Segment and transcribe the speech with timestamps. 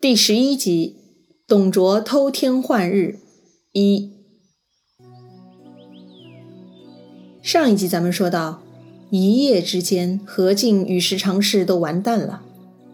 [0.00, 0.94] 第十一集，
[1.44, 3.18] 董卓偷天换日
[3.72, 4.12] 一。
[7.42, 8.62] 上一集咱们说到，
[9.10, 12.42] 一夜之间，何进与十常侍都完蛋了。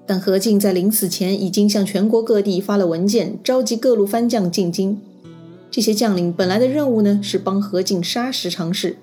[0.07, 4.99] 但何进在临死前已经向全国各地发了文件，召集各路番将进京。
[5.71, 8.97] 这些将领本来的任务呢，是帮何进杀十常侍。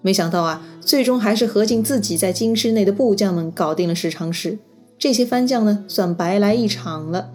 [0.00, 4.58] 没想到啊，最终还是何进自己在京师内的部将们搞定了十常侍。
[4.98, 7.28] 这些番将呢，算白来一场了。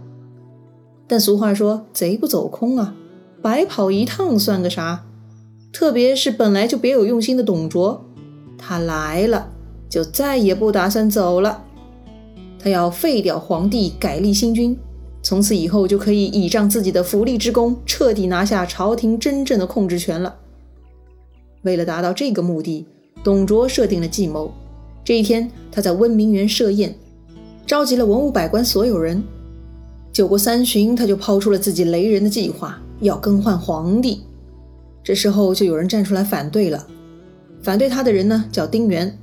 [1.08, 2.96] 但俗话说“贼不走空”啊，
[3.42, 5.06] 白跑一趟算个啥？
[5.72, 8.06] 特别是本来就别有用心的董卓，
[8.58, 9.52] 他来了
[9.88, 11.64] 就再也不打算走了。
[12.60, 14.78] 他要废掉皇帝，改立新君，
[15.22, 20.36] 从此以后就可以倚仗自己的福利之功，彻底拿下朝廷真正的控制权了。
[21.62, 22.86] 为了达到这个目的，
[23.24, 24.52] 董卓设定了计谋。
[25.06, 26.94] 这一天，他在温明园设宴，
[27.66, 29.24] 召集了文武百官所有人。
[30.18, 34.24] 酒过三巡，他就抛出了自己雷人的计划，要更换皇帝。
[35.04, 36.88] 这时候就有人站出来反对了。
[37.62, 39.16] 反对他的人呢，叫丁原。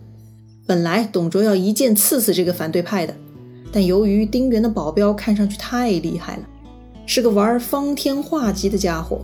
[0.68, 3.12] 本来董卓要一剑刺死这个反对派的，
[3.72, 6.44] 但由于丁原的保镖看上去太厉害了，
[7.06, 9.22] 是个玩方天画戟的家伙，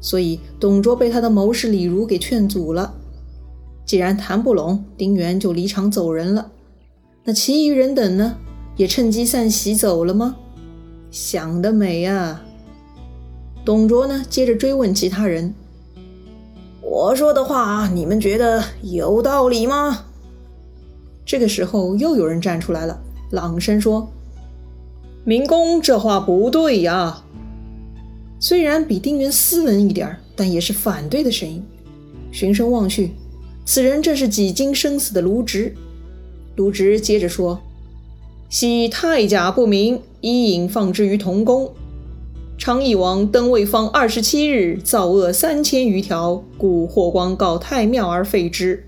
[0.00, 2.92] 所以董卓被他的谋士李儒给劝阻了。
[3.84, 6.50] 既然谈不拢，丁原就离场走人了。
[7.22, 8.36] 那其余人等呢，
[8.76, 10.34] 也趁机散席走了吗？
[11.18, 12.44] 想得美啊！
[13.64, 15.54] 董卓呢，接着追问其他人
[16.84, 20.04] ：“我说的话，你们觉得有道理吗？”
[21.24, 23.00] 这个时候，又有人站出来了，
[23.30, 24.06] 朗声说
[25.24, 27.24] ：“明公这话不对呀！”
[28.38, 31.64] 虽然比丁原斯文一点但也是反对的声音。
[32.30, 33.12] 循声望去，
[33.64, 35.74] 此人正是几经生死的卢植。
[36.56, 37.58] 卢植接着说。
[38.48, 41.70] 昔太甲不明，伊尹放之于同宫。
[42.58, 48.84] 昌邑王登位方二十七日，造恶三千余条，故霍光告太庙而废之。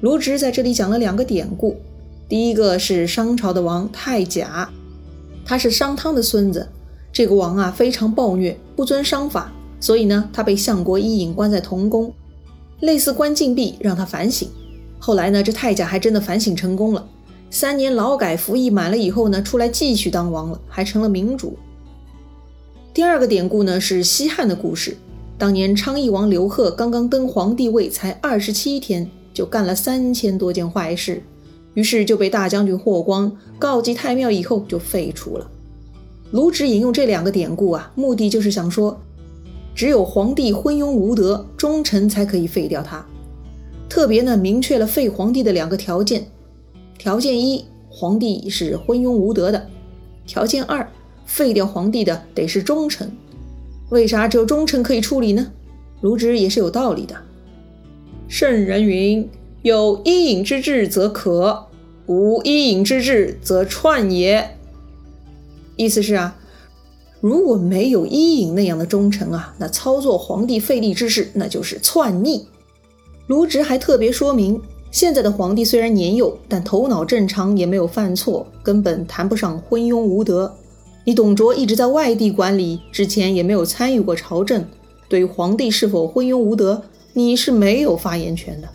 [0.00, 1.76] 卢植在这里讲了两个典故，
[2.26, 4.70] 第一个是商朝的王太甲，
[5.44, 6.66] 他是商汤的孙子。
[7.12, 12.10] 这个王啊非常暴虐，不遵商法，所以呢他被相国伊尹关在同宫，
[12.80, 14.48] 类似关禁闭，让他反省。
[14.98, 17.06] 后来呢这太甲还真的反省成功了。
[17.50, 21.58] 三年劳改服役满了以后呢，出来继续当王了，还成了明主。
[22.94, 24.96] 第二个典故呢是西汉的故事。
[25.36, 31.22] 当年昌邑王刘贺刚刚登皇帝位，才二十七天，就干了三千多件坏事，
[31.74, 35.50] 于是就被大将军霍光告祭太庙以后就废除了。
[36.30, 39.00] 卢植引用这两个典故啊，目的就是想说，
[39.74, 43.04] 只有皇帝昏庸无德，忠臣才可以废掉他。
[43.88, 46.26] 特别呢，明确了废皇帝的两个条件。
[47.00, 49.58] 条件一，皇帝是昏庸无德的；
[50.26, 50.86] 条件二，
[51.24, 53.10] 废掉皇帝的得是忠臣。
[53.88, 55.50] 为啥只有忠臣可以处理呢？
[56.02, 57.16] 卢植也是有道理的。
[58.28, 59.26] 圣人云
[59.64, 61.68] ：“有伊尹之志则可，
[62.04, 64.58] 无伊尹之志则篡也。”
[65.76, 66.36] 意思是啊，
[67.22, 72.46] 如果没有伊尹那样的忠臣啊，那操作皇帝废立之事那就是篡逆。
[73.26, 74.60] 卢植还特别说明。
[74.90, 80.52] 现在的皇帝虽然年幼，但头脑正常，也没有犯错，根本谈不上昏庸无德。
[81.04, 84.64] 你董卓一直在外地管理，之前也没有参与过朝政，
[85.08, 88.68] 对于皇帝是否昏庸无德，你是没有发言权的。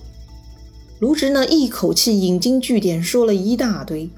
[1.00, 4.10] 卢植呢，一口气引经据典说了一大堆，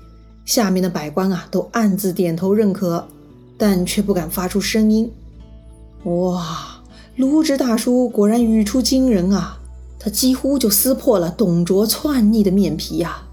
[0.45, 3.07] 下面的百官啊都暗自点头认可，
[3.57, 5.11] 但却不敢发出声音。
[6.03, 6.83] 哇，
[7.15, 9.59] 卢植大叔果然语出惊人啊！
[9.99, 13.23] 他几乎就撕破了董卓篡逆的面皮呀！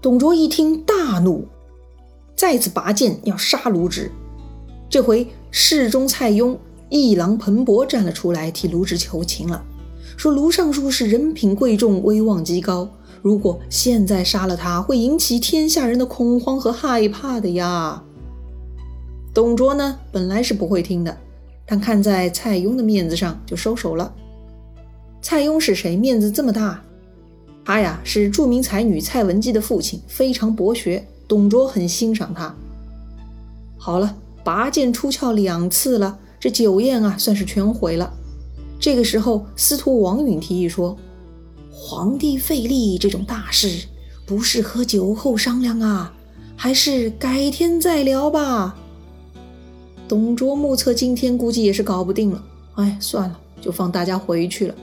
[0.00, 1.46] 董卓一听大怒，
[2.34, 4.10] 再次拔剑要杀卢植。
[4.88, 6.56] 这回侍中蔡邕
[6.88, 9.64] 一郎彭博站了出来替卢植求情了，
[10.16, 12.88] 说卢尚书是人品贵重、威望极高，
[13.20, 18.02] 如果现在杀了他，会引起天下人的恐慌和害怕的呀。
[19.34, 21.18] 董卓呢，本来是不会听的，
[21.66, 24.14] 但看在蔡邕的面子上，就收手了。
[25.28, 25.96] 蔡邕是谁？
[25.96, 26.80] 面子这么大？
[27.64, 31.04] 他呀是著名才女蔡文姬的父亲，非常博学。
[31.26, 32.54] 董卓很欣赏他。
[33.76, 38.14] 好了，拔剑出鞘两次了，这酒宴啊算是全毁了。
[38.78, 40.96] 这个时候，司徒王允提议说
[41.74, 43.88] ：“皇帝废立这种大事，
[44.24, 46.14] 不适合酒后商量啊，
[46.54, 48.76] 还是改天再聊吧。”
[50.06, 52.40] 董卓目测今天估计也是搞不定了，
[52.76, 54.74] 哎，算了，就放大家回去了。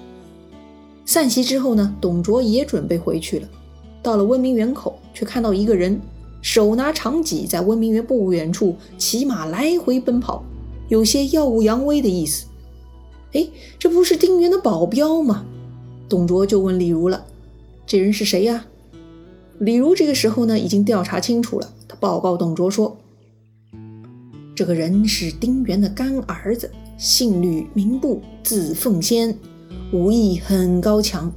[1.06, 3.48] 散席之后呢，董卓也准备回去了。
[4.02, 6.00] 到了温明园口，却看到一个人，
[6.42, 10.44] 手拿长戟，在温明园不远处骑马来回奔跑，
[10.90, 12.46] 有些耀武扬威的意思。
[13.34, 13.48] 哎，
[13.80, 15.46] 这不是丁原的保镖吗？
[16.08, 17.26] 董卓就问李儒了
[17.88, 18.66] ：“这人是谁呀？”
[19.60, 21.74] 李儒这个时候呢，已经调查清楚了。
[21.88, 22.98] 他报告董卓说
[24.54, 29.36] ：“这个人是丁原的干儿子，姓吕，名布，字奉先，
[29.94, 31.32] 武艺很高强。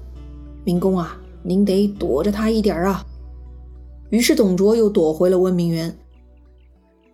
[0.64, 3.04] 明公啊，您得躲着他一点啊。”
[4.08, 5.94] 于是董卓又躲回了温明园。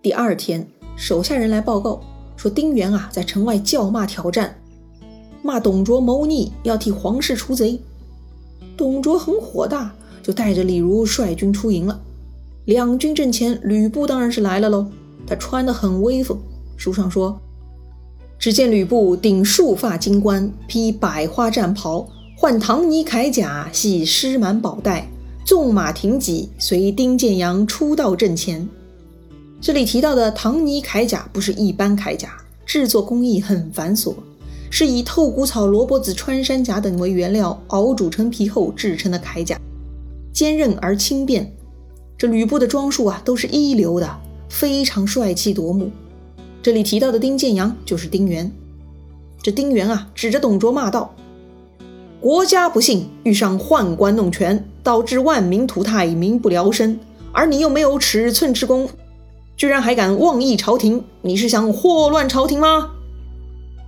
[0.01, 2.01] 第二天，手下人来报告
[2.37, 4.57] 说，丁原啊在城外叫骂挑战，
[5.43, 7.81] 骂董卓谋逆，要替皇室除贼。
[8.77, 9.93] 董卓很火大，
[10.23, 12.01] 就带着李儒率军出营了。
[12.67, 14.87] 两军阵前，吕布当然是来了喽。
[15.27, 16.39] 他穿得很威风。
[16.77, 17.37] 书上说，
[18.43, 22.05] 只见吕布顶束发金冠，披百花战袍，
[22.37, 25.07] 换唐尼铠甲，系狮满宝带。
[25.47, 28.69] 纵马挺戟，随丁建阳出到阵前。
[29.61, 32.37] 这里提到的唐尼铠甲不是一般铠甲，
[32.67, 34.13] 制作工艺很繁琐，
[34.71, 39.57] 是以透骨草、萝卜籽、穿山甲等为原料熬煮成皮后制成的铠甲，
[40.33, 41.49] 坚韧而轻便。
[42.19, 44.19] 这吕布的装束啊，都是一流的，
[44.49, 45.93] 非常帅气夺目。
[46.63, 48.51] 这里提到的丁建阳就是丁原。
[49.43, 51.13] 这丁原啊，指着董卓骂道。
[52.21, 57.01] 国家不幸遇上宦官弄权，导致万民涂炭，民不聊生。
[57.33, 58.89] 而你又没有尺寸之功，
[59.57, 62.91] 居然还敢妄议朝廷，你是想祸乱朝廷吗？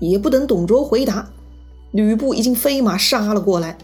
[0.00, 1.30] 也不等董卓回答，
[1.92, 3.78] 吕布已经飞马杀了过来。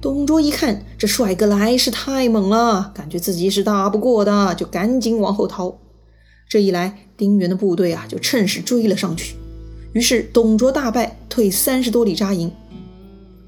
[0.00, 5.76] 董卓一看这帅哥来势太猛了，感觉自己是打不过的，就赶紧往后逃。
[6.48, 9.34] 这一来，丁原的部队啊就趁势追了上去。
[9.92, 12.52] 于是董卓大败，退三十多里扎营。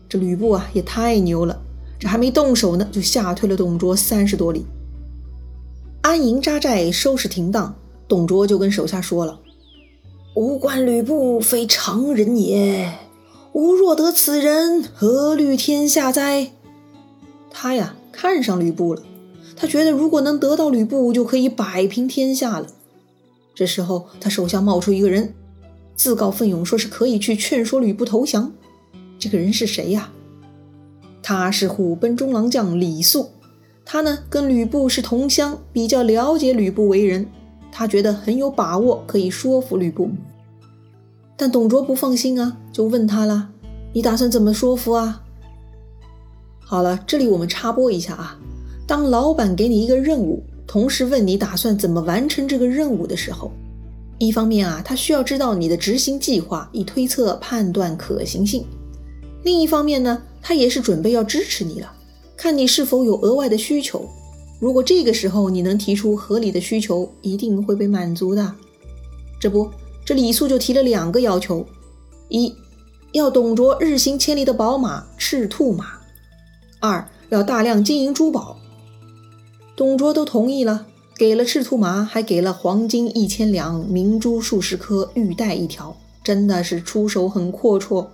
[0.08, 1.60] 这吕布啊也太牛了，
[1.98, 4.64] 这还没动手呢，就吓退了董卓三十多里。
[6.02, 7.74] 安营扎寨，收拾停当，
[8.08, 9.38] 董卓就跟手下说了
[10.34, 12.94] ：“吾观吕布非常人也，
[13.52, 16.52] 吾若得此人，何虑天下哉？”
[17.50, 19.02] 他呀看上吕布了，
[19.54, 22.66] 他觉得如果能得到吕布，就可以摆平天下了。
[23.58, 25.34] 这时候，他手下冒出一个人，
[25.96, 28.52] 自告奋勇，说是可以去劝说吕布投降。
[29.18, 30.12] 这个人是谁呀？
[31.20, 33.30] 他是虎贲中郎将李肃。
[33.84, 37.26] 他呢跟吕布是同乡，比较了解吕布为人，
[37.72, 40.08] 他觉得很有把握可以说服吕布。
[41.36, 43.50] 但董卓不放心啊，就问他了
[43.92, 45.24] ：“你打算怎么说服啊？”
[46.62, 48.38] 好了，这里我们插播一下啊，
[48.86, 53.50] 当老板给你一个任务，同时问你打算怎么完成这个任务的时候，
[54.18, 58.66] 一方面啊，他需要知道你的执行计划，以推测判断可行性。
[59.44, 61.90] 另一方面呢，他也是准备要支持你了，
[62.36, 64.06] 看你是否有额外的需求。
[64.60, 68.52] 如果这个时候你能提出合理的需求，一定会被满足的。
[69.40, 69.70] 这不，
[70.04, 71.64] 这李肃就提了两个要求：
[72.28, 72.54] 一
[73.12, 75.84] 要董卓日行千里的宝马赤兔马；
[76.80, 78.58] 二要大量金银珠宝。
[79.78, 80.86] 董卓都同意了，
[81.16, 88.04] 给了赤兔马，还给了黄金一千两、明珠数十颗、玉带一条，真的是出手很阔绰。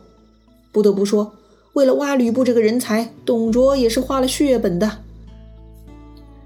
[0.70, 1.32] 不得不说，
[1.72, 4.98] 为了挖吕布这个人才，董卓也是花了血本的。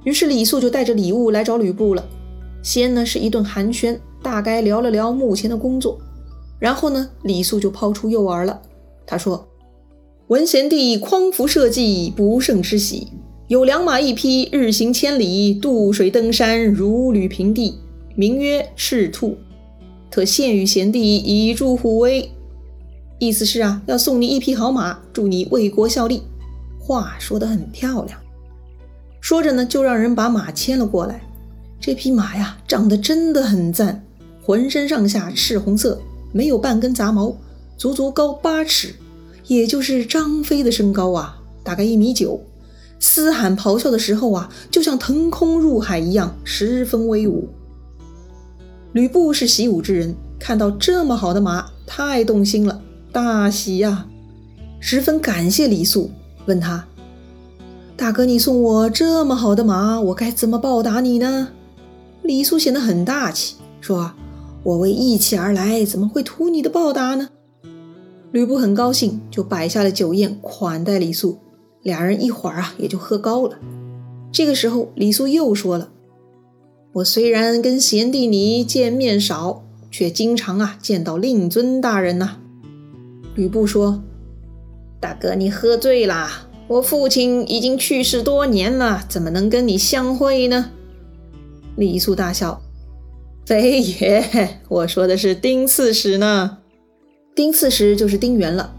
[0.05, 2.05] 于是李肃就带着礼物来找吕布了。
[2.63, 5.99] 先呢是一顿寒暄，大概聊了聊目前的工作。
[6.61, 8.63] 然后呢，李肃就抛出诱饵了。
[9.05, 9.49] 他说
[10.29, 13.09] ：“闻贤弟匡扶社稷，不胜之喜。
[13.49, 17.79] 有良马一匹，日行千里，渡水登山，如履平地，
[18.15, 19.39] 名曰赤兔，
[20.11, 22.31] 特献与贤弟，以助虎威。”
[23.19, 26.23] 意思是啊，要送你一匹好马，助你为国效力。
[26.79, 28.21] 话说得很漂亮。
[29.19, 31.23] 说着呢，就让人把马牵了过来。
[31.81, 34.05] 这匹马呀，长得真的很赞，
[34.43, 35.99] 浑身上下赤红色，
[36.33, 37.35] 没有半根杂毛，
[37.79, 38.95] 足足高八尺，
[39.47, 42.39] 也就是张飞的身高啊，大概一米九。
[42.99, 47.49] 嘶喊咆哮的时候啊，就像腾空入海一样，十分威武。
[48.93, 52.83] 吕布是习武之人，看到这么好的马，太动心了。
[53.13, 54.07] 大喜呀，
[54.81, 56.11] 十分感谢李肃，
[56.47, 56.85] 问他
[57.97, 61.49] ：“大哥，你送我这么好的马，我该怎么报答你呢？”
[62.23, 64.13] 李肃显得很大气，说
[64.63, 67.29] ：“我为义气而来，怎么会图你的报答呢？”
[68.33, 71.39] 吕布很高兴，就摆下了酒宴款待李肃。
[71.83, 73.59] 俩人一会儿啊，也就喝高了。
[74.31, 75.91] 这个时候，李肃又说了
[76.95, 82.39] ：“我虽然跟贤弟你见面少，却经常啊见到令尊大人呐。”
[83.35, 84.03] 吕布说
[85.01, 86.29] ：“大哥，你喝醉了。
[86.67, 90.73] 我父亲已经去世多年了，怎么能跟你相会呢？”
[91.77, 92.61] 李肃大笑
[93.47, 96.59] ：“非也，我说的是丁刺史呢。
[97.35, 98.75] 丁刺史就是丁原了。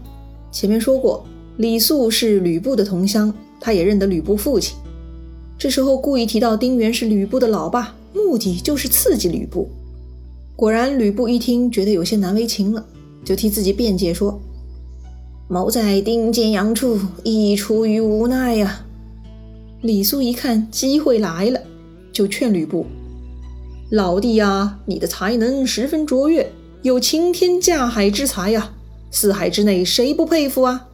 [0.52, 1.26] 前面说过，
[1.60, 4.74] 李肃是吕布的同乡，他也认得吕布父亲。
[5.58, 9.68] 这时候故意提到丁原是吕布的老爸，目的就是刺激吕布。
[10.56, 12.82] 果然，吕布一听，觉得有些难为情了，
[13.22, 14.40] 就替自己辩解说
[15.48, 18.80] ：‘谋在丁建阳处，亦出于无奈呀。’
[19.82, 21.60] 李肃一看机会来了，
[22.10, 22.86] 就劝吕布
[23.92, 26.50] ：“老弟呀，你的才能十分卓越，
[26.80, 28.72] 有擎天架海之才呀！
[29.10, 30.86] 四海之内谁不佩服啊？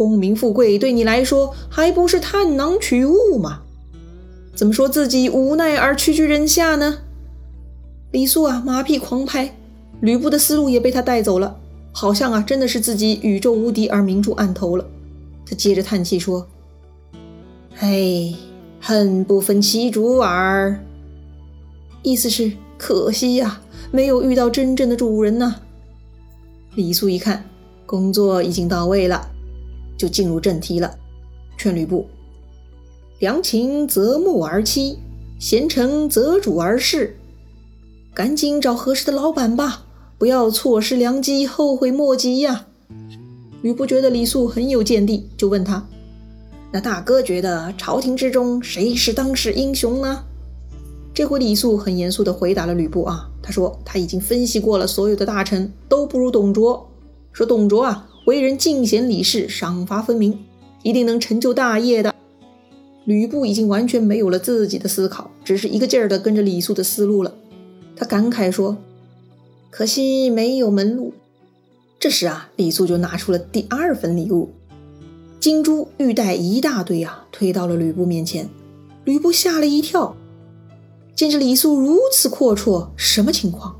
[0.00, 3.60] 功名富贵对你来说还不是探囊取物吗？
[4.54, 7.00] 怎么说自己无奈而屈居人下呢？”
[8.10, 9.54] 李肃啊，马屁狂拍，
[10.00, 11.54] 吕布的思路也被他带走了，
[11.92, 14.86] 好像啊，真的是自己宇宙无敌而明珠暗投了。
[15.44, 16.46] 他接着叹气说。
[17.80, 18.32] 哎，
[18.80, 20.82] 恨不分其主耳。
[22.00, 25.56] 意思是可惜呀，没有遇到真正的主人呐。
[26.74, 27.44] 李肃一看，
[27.84, 29.28] 工作已经到位了，
[30.00, 30.96] 就进入正题了，
[31.58, 32.06] 劝吕布：
[33.18, 34.96] 良禽择木而栖，
[35.38, 37.18] 贤臣择主而事。
[38.14, 39.84] 赶紧找合适的老板吧，
[40.16, 42.64] 不要错失良机，后悔莫及呀。
[43.60, 45.86] 吕布觉得李肃很有见地，就问他。
[46.72, 50.24] 那大哥觉得朝廷之中谁是当世英雄呢？
[51.12, 56.90] 这回李肃很严肃地回答了吕布啊，他说他已经分析过了，所有的大臣都不如董卓。
[57.32, 60.38] 说董卓啊，为人敬贤礼士，赏罚分明，
[60.82, 62.14] 一定能成就大业的。
[63.04, 67.34] 吕布已经完全没有了自己的思考，只是一个劲儿地跟着李肃的思路了。
[67.96, 68.76] 他感慨说
[69.70, 71.12] ：“可惜没有门路。”
[71.98, 74.50] 这时啊，李肃就拿出了第二份礼物。
[75.40, 78.48] 金珠玉带一大堆啊，推到了吕布面前。
[79.04, 80.14] 吕布吓了一跳，
[81.14, 83.74] 见着李肃如此阔绰，什么情况？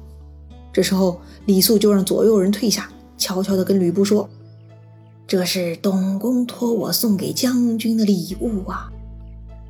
[0.73, 4.29] 这时候，李肃就让左右人退下，悄悄地跟吕布说
[5.29, 8.91] ：“这是董公托我送给将军的礼物啊，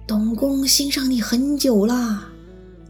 [0.06, 2.28] 董公欣赏你很久了。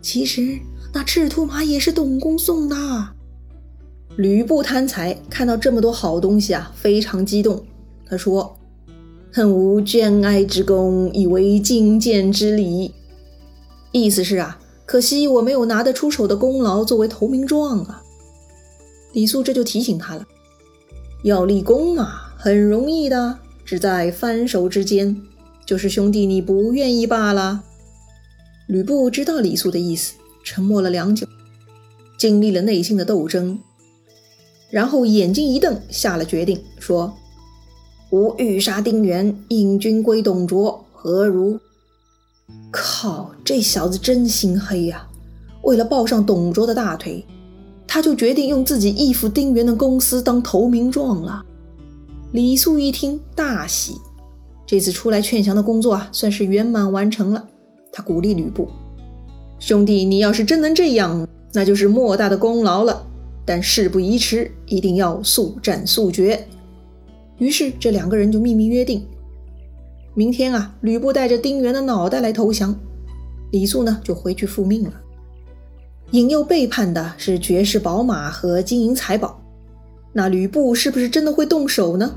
[0.00, 0.56] 其实
[0.94, 2.76] 那赤兔马也是董公送的。”
[4.16, 7.64] 吕布贪财，看到这么多好东西啊，非常激动。
[8.06, 8.56] 他说。
[9.32, 12.92] 恨无捐爱之功，以为进见之礼。
[13.92, 18.02] 意思是啊，可惜我没有拿得出手的功劳作为投名状啊。
[19.12, 20.26] 李肃这就提醒他了，
[21.22, 25.20] 要立功啊，很容易的，只在翻手之间，
[25.66, 27.62] 就是兄弟你不愿意罢了。
[28.66, 31.26] 吕布知道李肃的意思，沉默了良久，
[32.18, 33.58] 经历了内心的斗争，
[34.70, 37.14] 然后眼睛一瞪，下了决定，说。
[38.10, 41.60] 吾欲杀丁原，引军归董卓，何如？
[42.72, 45.06] 靠，这小子真心黑呀！
[45.62, 47.24] 为了抱上董卓的大腿，
[47.92, 51.44] 他就决定用自己义父丁原的公司当投名状了。
[52.30, 53.96] 李肃一听大喜，
[54.64, 57.48] 这次出来劝降的工作啊，算是圆满完成了。
[57.90, 58.68] 他鼓励吕布
[59.58, 63.04] ：“兄弟，你要是真能这样，那就是莫大的功劳了。
[63.44, 66.46] 但事不宜迟，一定要速战速决。”
[67.38, 69.04] 于是这两个人就秘密约定，
[70.14, 72.72] 明天啊，吕布带着丁原的脑袋来投降，
[73.50, 74.92] 李肃呢就回去复命了。
[76.12, 79.40] 引诱背叛的是绝世宝马和金银财宝，
[80.12, 82.12] 那吕布是不是真的会动手呢？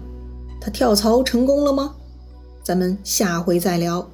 [0.60, 1.94] 他跳槽成功了吗？
[2.64, 4.10] 咱们下回再聊。